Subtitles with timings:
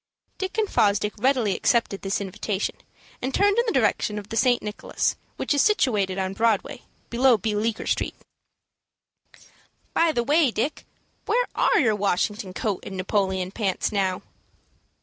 [0.39, 2.75] Dick and Fosdick readily accepted this invitation,
[3.21, 4.63] and turned in the direction of the St.
[4.63, 6.81] Nicholas, which is situated on Broadway,
[7.11, 8.15] below Bleecker Street.
[9.93, 10.85] "By the way, Dick,
[11.27, 14.23] where are your Washington coat and Napoleon pants now?"